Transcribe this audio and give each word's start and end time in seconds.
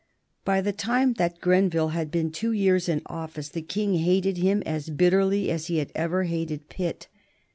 By 0.43 0.61
the 0.61 0.71
time 0.73 1.13
that 1.19 1.39
Grenville 1.39 1.89
had 1.89 2.09
been 2.09 2.31
two 2.31 2.53
years 2.53 2.89
in 2.89 3.03
office 3.05 3.49
the 3.49 3.61
King 3.61 3.99
hated 3.99 4.37
him 4.37 4.63
as 4.65 4.89
bitterly 4.89 5.51
as 5.51 5.67
he 5.67 5.77
had 5.77 5.91
ever 5.93 6.23
hated 6.23 6.69
Pitt. 6.69 7.07